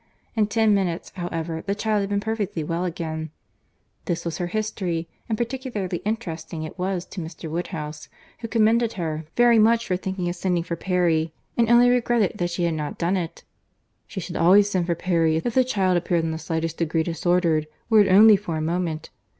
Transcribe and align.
—In 0.35 0.47
ten 0.47 0.73
minutes, 0.73 1.11
however, 1.15 1.61
the 1.67 1.75
child 1.75 1.99
had 2.01 2.09
been 2.09 2.19
perfectly 2.19 2.63
well 2.63 2.85
again. 2.85 3.29
This 4.05 4.25
was 4.25 4.39
her 4.39 4.47
history; 4.47 5.07
and 5.29 5.37
particularly 5.37 5.97
interesting 5.99 6.63
it 6.63 6.79
was 6.79 7.05
to 7.05 7.21
Mr. 7.21 7.51
Woodhouse, 7.51 8.09
who 8.39 8.47
commended 8.47 8.93
her 8.93 9.25
very 9.37 9.59
much 9.59 9.85
for 9.85 9.95
thinking 9.95 10.27
of 10.27 10.35
sending 10.35 10.63
for 10.63 10.75
Perry, 10.75 11.35
and 11.55 11.69
only 11.69 11.87
regretted 11.91 12.39
that 12.39 12.49
she 12.49 12.63
had 12.63 12.73
not 12.73 12.97
done 12.97 13.15
it. 13.15 13.43
"She 14.07 14.19
should 14.19 14.37
always 14.37 14.67
send 14.67 14.87
for 14.87 14.95
Perry, 14.95 15.35
if 15.35 15.53
the 15.53 15.63
child 15.63 15.95
appeared 15.97 16.23
in 16.23 16.31
the 16.31 16.39
slightest 16.39 16.79
degree 16.79 17.03
disordered, 17.03 17.67
were 17.87 17.99
it 17.99 18.07
only 18.09 18.37
for 18.37 18.57
a 18.57 18.59
moment. 18.61 19.11